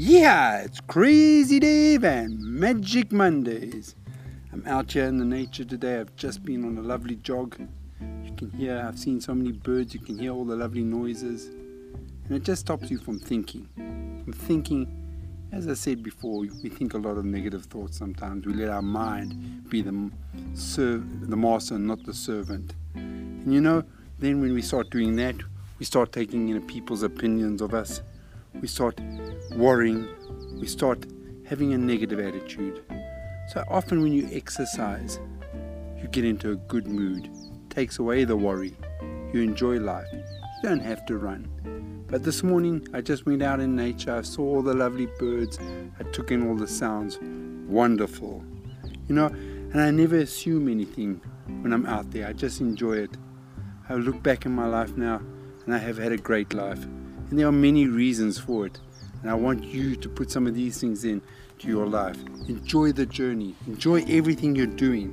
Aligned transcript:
Yeah, 0.00 0.60
it's 0.60 0.78
Crazy 0.78 1.58
Dave 1.58 2.04
and 2.04 2.38
Magic 2.38 3.10
Mondays. 3.10 3.96
I'm 4.52 4.64
out 4.64 4.92
here 4.92 5.06
in 5.06 5.18
the 5.18 5.24
nature 5.24 5.64
today. 5.64 5.98
I've 5.98 6.14
just 6.14 6.44
been 6.44 6.64
on 6.64 6.78
a 6.78 6.82
lovely 6.82 7.16
jog. 7.16 7.58
You 8.22 8.32
can 8.36 8.52
hear, 8.52 8.80
I've 8.86 8.96
seen 8.96 9.20
so 9.20 9.34
many 9.34 9.50
birds, 9.50 9.94
you 9.94 9.98
can 9.98 10.16
hear 10.16 10.30
all 10.30 10.44
the 10.44 10.54
lovely 10.54 10.84
noises. 10.84 11.46
And 11.46 12.30
it 12.30 12.44
just 12.44 12.60
stops 12.60 12.92
you 12.92 12.98
from 12.98 13.18
thinking. 13.18 13.68
From 14.22 14.32
thinking, 14.34 14.86
as 15.50 15.66
I 15.66 15.74
said 15.74 16.04
before, 16.04 16.42
we 16.42 16.68
think 16.68 16.94
a 16.94 16.98
lot 16.98 17.18
of 17.18 17.24
negative 17.24 17.64
thoughts 17.64 17.98
sometimes. 17.98 18.46
We 18.46 18.52
let 18.52 18.68
our 18.68 18.82
mind 18.82 19.68
be 19.68 19.82
the, 19.82 20.12
the 20.62 21.36
master 21.36 21.74
and 21.74 21.88
not 21.88 22.04
the 22.04 22.14
servant. 22.14 22.72
And 22.94 23.52
you 23.52 23.60
know, 23.60 23.82
then 24.20 24.40
when 24.40 24.54
we 24.54 24.62
start 24.62 24.90
doing 24.90 25.16
that, 25.16 25.34
we 25.80 25.84
start 25.84 26.12
taking 26.12 26.50
in 26.50 26.64
people's 26.68 27.02
opinions 27.02 27.60
of 27.60 27.74
us. 27.74 28.00
We 28.60 28.68
start 28.68 29.00
worrying. 29.58 30.08
We 30.60 30.68
start 30.68 31.04
having 31.44 31.72
a 31.74 31.78
negative 31.78 32.20
attitude. 32.20 32.80
So 33.48 33.64
often 33.68 34.02
when 34.02 34.12
you 34.12 34.28
exercise, 34.32 35.18
you 36.00 36.06
get 36.08 36.24
into 36.24 36.52
a 36.52 36.56
good 36.56 36.86
mood. 36.86 37.28
Takes 37.68 37.98
away 37.98 38.24
the 38.24 38.36
worry. 38.36 38.76
You 39.32 39.42
enjoy 39.42 39.80
life. 39.80 40.06
You 40.12 40.68
don't 40.68 40.80
have 40.80 41.04
to 41.06 41.18
run. 41.18 41.48
But 42.06 42.22
this 42.22 42.42
morning 42.44 42.86
I 42.94 43.00
just 43.00 43.26
went 43.26 43.42
out 43.42 43.58
in 43.58 43.74
nature. 43.74 44.14
I 44.14 44.22
saw 44.22 44.42
all 44.42 44.62
the 44.62 44.74
lovely 44.74 45.08
birds. 45.18 45.58
I 45.98 46.04
took 46.04 46.30
in 46.30 46.48
all 46.48 46.54
the 46.54 46.68
sounds. 46.68 47.18
Wonderful. 47.66 48.44
You 49.08 49.14
know, 49.14 49.26
and 49.26 49.80
I 49.80 49.90
never 49.90 50.18
assume 50.18 50.68
anything 50.68 51.20
when 51.62 51.72
I'm 51.72 51.86
out 51.86 52.12
there. 52.12 52.28
I 52.28 52.32
just 52.32 52.60
enjoy 52.60 52.98
it. 52.98 53.16
I 53.88 53.94
look 53.94 54.22
back 54.22 54.46
in 54.46 54.52
my 54.52 54.66
life 54.66 54.96
now 54.96 55.20
and 55.64 55.74
I 55.74 55.78
have 55.78 55.98
had 55.98 56.12
a 56.12 56.16
great 56.16 56.54
life. 56.54 56.84
And 56.84 57.38
there 57.38 57.48
are 57.48 57.52
many 57.52 57.86
reasons 57.86 58.38
for 58.38 58.66
it. 58.66 58.80
And 59.22 59.30
I 59.30 59.34
want 59.34 59.64
you 59.64 59.96
to 59.96 60.08
put 60.08 60.30
some 60.30 60.46
of 60.46 60.54
these 60.54 60.80
things 60.80 61.04
in 61.04 61.20
to 61.58 61.68
your 61.68 61.86
life. 61.86 62.18
Enjoy 62.48 62.92
the 62.92 63.06
journey. 63.06 63.54
Enjoy 63.66 64.04
everything 64.08 64.54
you're 64.54 64.66
doing. 64.66 65.12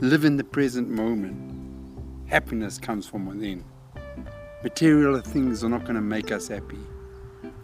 Live 0.00 0.24
in 0.24 0.36
the 0.36 0.44
present 0.44 0.88
moment. 0.88 1.36
Happiness 2.28 2.78
comes 2.78 3.06
from 3.06 3.26
within. 3.26 3.64
Material 4.62 5.20
things 5.20 5.64
are 5.64 5.68
not 5.68 5.82
going 5.82 5.94
to 5.94 6.00
make 6.00 6.30
us 6.30 6.48
happy. 6.48 6.78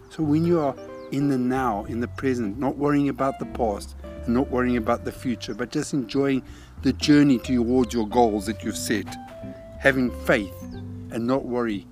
So 0.09 0.23
when 0.23 0.45
you 0.45 0.59
are 0.59 0.75
in 1.11 1.29
the 1.29 1.37
now, 1.37 1.85
in 1.85 1.99
the 1.99 2.07
present, 2.07 2.57
not 2.57 2.77
worrying 2.77 3.09
about 3.09 3.39
the 3.39 3.45
past 3.45 3.95
and 4.25 4.33
not 4.33 4.49
worrying 4.49 4.77
about 4.77 5.05
the 5.05 5.11
future, 5.11 5.53
but 5.53 5.71
just 5.71 5.93
enjoying 5.93 6.41
the 6.81 6.93
journey 6.93 7.37
towards 7.37 7.93
your 7.93 8.07
goals 8.07 8.45
that 8.47 8.63
you've 8.63 8.77
set, 8.77 9.05
having 9.79 10.09
faith 10.25 10.55
and 11.11 11.27
not 11.27 11.45
worry 11.45 11.85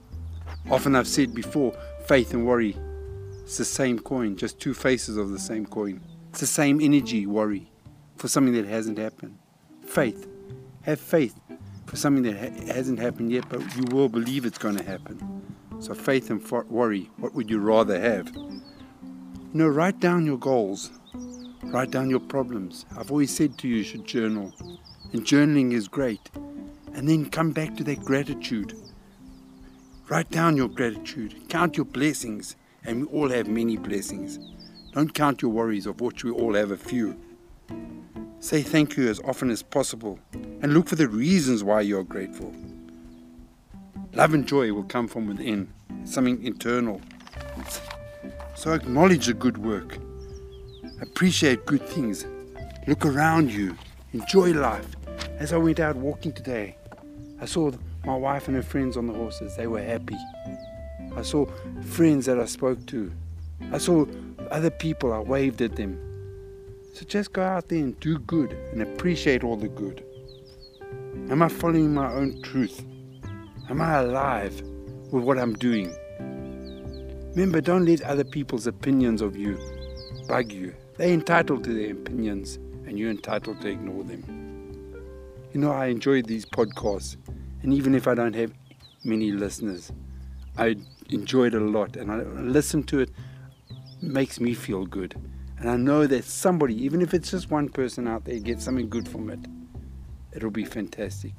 Often 0.69 0.95
I've 0.95 1.07
said 1.07 1.33
before, 1.33 1.73
faith 2.07 2.33
and 2.33 2.45
worry, 2.45 2.77
it's 3.43 3.57
the 3.57 3.65
same 3.65 3.99
coin, 3.99 4.35
just 4.35 4.59
two 4.59 4.73
faces 4.73 5.17
of 5.17 5.29
the 5.29 5.39
same 5.39 5.65
coin. 5.65 6.01
It's 6.29 6.39
the 6.39 6.47
same 6.47 6.81
energy, 6.81 7.27
worry, 7.27 7.71
for 8.15 8.27
something 8.27 8.53
that 8.53 8.65
hasn't 8.65 8.97
happened. 8.97 9.37
Faith, 9.85 10.27
have 10.83 10.99
faith 10.99 11.39
for 11.85 11.97
something 11.97 12.23
that 12.23 12.37
ha- 12.37 12.73
hasn't 12.73 12.99
happened 12.99 13.31
yet, 13.31 13.45
but 13.49 13.59
you 13.75 13.83
will 13.91 14.09
believe 14.09 14.45
it's 14.45 14.57
going 14.57 14.77
to 14.77 14.83
happen. 14.83 15.43
So 15.79 15.93
faith 15.93 16.29
and 16.29 16.41
worry, 16.69 17.11
what 17.17 17.33
would 17.35 17.49
you 17.49 17.59
rather 17.59 17.99
have? 17.99 18.33
You 18.35 18.61
know, 19.53 19.67
write 19.67 19.99
down 19.99 20.25
your 20.25 20.39
goals, 20.39 20.91
write 21.65 21.91
down 21.91 22.09
your 22.09 22.21
problems. 22.21 22.85
I've 22.97 23.11
always 23.11 23.35
said 23.35 23.57
to 23.59 23.67
you, 23.67 23.77
you 23.77 23.83
should 23.83 24.05
journal, 24.05 24.53
and 25.11 25.25
journaling 25.25 25.73
is 25.73 25.87
great. 25.87 26.31
And 26.93 27.09
then 27.09 27.29
come 27.29 27.51
back 27.51 27.75
to 27.77 27.83
that 27.83 28.05
gratitude 28.05 28.73
Write 30.09 30.29
down 30.29 30.57
your 30.57 30.67
gratitude, 30.67 31.47
count 31.47 31.77
your 31.77 31.85
blessings, 31.85 32.57
and 32.85 33.01
we 33.01 33.07
all 33.07 33.29
have 33.29 33.47
many 33.47 33.77
blessings. 33.77 34.39
Don't 34.91 35.13
count 35.13 35.41
your 35.41 35.51
worries, 35.51 35.85
of 35.85 36.01
which 36.01 36.23
we 36.23 36.31
all 36.31 36.53
have 36.53 36.71
a 36.71 36.77
few. 36.77 37.19
Say 38.39 38.61
thank 38.61 38.97
you 38.97 39.07
as 39.09 39.19
often 39.21 39.49
as 39.49 39.63
possible 39.63 40.19
and 40.33 40.73
look 40.73 40.87
for 40.87 40.95
the 40.95 41.07
reasons 41.07 41.63
why 41.63 41.81
you're 41.81 42.03
grateful. 42.03 42.53
Love 44.13 44.33
and 44.33 44.47
joy 44.47 44.71
will 44.73 44.83
come 44.83 45.07
from 45.07 45.27
within, 45.27 45.67
something 46.03 46.43
internal. 46.43 47.01
So 48.55 48.73
acknowledge 48.73 49.25
the 49.27 49.33
good 49.33 49.57
work, 49.57 49.97
appreciate 51.01 51.65
good 51.65 51.81
things, 51.87 52.25
look 52.85 53.05
around 53.05 53.51
you, 53.51 53.75
enjoy 54.11 54.51
life. 54.53 54.87
As 55.39 55.51
I 55.51 55.57
went 55.57 55.79
out 55.79 55.95
walking 55.95 56.33
today, 56.33 56.75
I 57.41 57.45
saw 57.45 57.71
my 58.05 58.15
wife 58.15 58.47
and 58.47 58.55
her 58.55 58.63
friends 58.63 58.97
on 58.97 59.07
the 59.07 59.13
horses. 59.13 59.55
They 59.55 59.67
were 59.67 59.81
happy. 59.81 60.17
I 61.15 61.21
saw 61.21 61.45
friends 61.81 62.25
that 62.25 62.39
I 62.39 62.45
spoke 62.45 62.85
to. 62.87 63.11
I 63.71 63.77
saw 63.77 64.05
other 64.51 64.69
people. 64.69 65.13
I 65.13 65.19
waved 65.19 65.61
at 65.61 65.75
them. 65.75 65.99
So 66.93 67.05
just 67.05 67.33
go 67.33 67.41
out 67.43 67.69
there 67.69 67.79
and 67.79 67.99
do 67.99 68.19
good 68.19 68.53
and 68.71 68.81
appreciate 68.81 69.43
all 69.43 69.55
the 69.55 69.67
good. 69.67 70.03
Am 71.29 71.41
I 71.41 71.47
following 71.47 71.93
my 71.93 72.11
own 72.11 72.41
truth? 72.41 72.85
Am 73.69 73.81
I 73.81 73.95
alive 73.99 74.61
with 75.11 75.23
what 75.23 75.39
I'm 75.39 75.53
doing? 75.53 75.93
Remember, 77.35 77.61
don't 77.61 77.85
let 77.85 78.01
other 78.01 78.23
people's 78.23 78.67
opinions 78.67 79.21
of 79.21 79.35
you 79.35 79.57
bug 80.27 80.51
you. 80.51 80.73
They're 80.97 81.07
entitled 81.13 81.63
to 81.63 81.73
their 81.73 81.93
opinions, 81.93 82.57
and 82.85 82.99
you're 82.99 83.09
entitled 83.09 83.61
to 83.61 83.69
ignore 83.69 84.03
them. 84.03 84.23
You 85.51 85.59
know, 85.59 85.71
I 85.71 85.87
enjoy 85.87 86.21
these 86.21 86.45
podcasts 86.45 87.17
and 87.63 87.73
even 87.73 87.95
if 87.95 88.07
I 88.07 88.13
don't 88.13 88.35
have 88.35 88.53
many 89.05 89.31
listeners, 89.31 89.91
I 90.57 90.75
enjoy 91.09 91.47
it 91.47 91.53
a 91.53 91.59
lot 91.59 91.95
and 91.95 92.11
I 92.11 92.17
listen 92.17 92.83
to 92.83 92.99
it, 92.99 93.09
makes 94.01 94.39
me 94.39 94.53
feel 94.53 94.85
good. 94.85 95.15
And 95.57 95.69
I 95.69 95.77
know 95.77 96.05
that 96.07 96.25
somebody, 96.25 96.75
even 96.83 97.01
if 97.01 97.13
it's 97.13 97.31
just 97.31 97.49
one 97.49 97.69
person 97.69 98.07
out 98.07 98.25
there, 98.25 98.37
gets 98.39 98.65
something 98.65 98.89
good 98.89 99.07
from 99.07 99.29
it. 99.29 99.39
It'll 100.33 100.51
be 100.51 100.65
fantastic. 100.65 101.33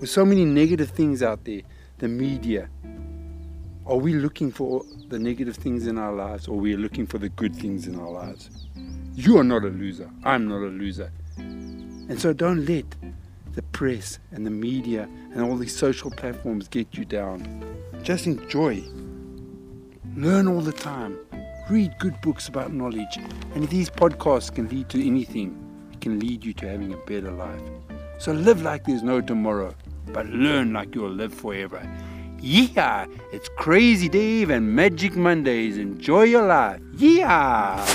With 0.00 0.10
so 0.10 0.24
many 0.24 0.44
negative 0.44 0.90
things 0.90 1.22
out 1.22 1.44
there, 1.44 1.62
the 1.98 2.08
media, 2.08 2.68
are 3.86 3.96
we 3.96 4.14
looking 4.14 4.50
for 4.50 4.84
the 5.08 5.18
negative 5.18 5.56
things 5.56 5.86
in 5.86 5.98
our 5.98 6.12
lives 6.12 6.48
or 6.48 6.58
we 6.58 6.74
are 6.74 6.78
looking 6.78 7.06
for 7.06 7.18
the 7.18 7.28
good 7.28 7.54
things 7.54 7.86
in 7.86 7.98
our 7.98 8.10
lives? 8.10 8.50
You 9.14 9.38
are 9.38 9.44
not 9.44 9.64
a 9.64 9.68
loser. 9.68 10.10
I'm 10.24 10.48
not 10.48 10.58
a 10.58 10.68
loser. 10.68 11.12
And 11.36 12.20
so 12.20 12.32
don't 12.32 12.66
let 12.66 12.84
the 13.54 13.62
press 13.62 14.18
and 14.32 14.44
the 14.44 14.50
media 14.50 15.08
and 15.32 15.42
all 15.42 15.56
these 15.56 15.76
social 15.76 16.10
platforms 16.10 16.68
get 16.68 16.94
you 16.94 17.04
down. 17.04 17.81
Just 18.02 18.26
enjoy. 18.26 18.82
Learn 20.16 20.48
all 20.48 20.60
the 20.60 20.72
time. 20.72 21.16
Read 21.70 21.94
good 22.00 22.20
books 22.20 22.48
about 22.48 22.72
knowledge. 22.72 23.16
And 23.54 23.68
these 23.68 23.88
podcasts 23.88 24.52
can 24.52 24.68
lead 24.68 24.88
to 24.88 25.06
anything, 25.06 25.56
it 25.92 26.00
can 26.00 26.18
lead 26.18 26.44
you 26.44 26.52
to 26.54 26.68
having 26.68 26.92
a 26.92 26.96
better 26.96 27.30
life. 27.30 27.62
So 28.18 28.32
live 28.32 28.62
like 28.62 28.84
there's 28.84 29.04
no 29.04 29.20
tomorrow, 29.20 29.74
but 30.08 30.26
learn 30.26 30.72
like 30.72 30.94
you'll 30.96 31.10
live 31.10 31.32
forever. 31.32 31.80
Yeah, 32.40 33.06
it's 33.32 33.48
Crazy 33.56 34.08
Dave 34.08 34.50
and 34.50 34.74
Magic 34.74 35.14
Mondays. 35.14 35.78
Enjoy 35.78 36.24
your 36.24 36.46
life. 36.46 36.80
Yeah. 36.96 37.86